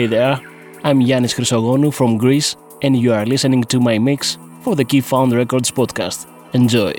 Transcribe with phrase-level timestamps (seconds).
[0.00, 0.40] Hey there,
[0.82, 5.02] I'm Yannis Chrysogonou from Greece, and you are listening to my mix for the Key
[5.02, 6.26] Found Records podcast.
[6.54, 6.94] Enjoy!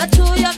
[0.00, 0.49] but to your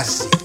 [0.00, 0.39] Cacete.